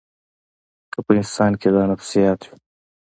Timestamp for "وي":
2.47-2.55